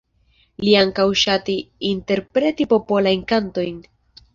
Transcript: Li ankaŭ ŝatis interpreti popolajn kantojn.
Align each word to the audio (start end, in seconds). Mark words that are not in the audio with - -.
Li 0.67 0.73
ankaŭ 0.83 1.05
ŝatis 1.25 1.61
interpreti 1.93 2.71
popolajn 2.77 3.27
kantojn. 3.35 3.83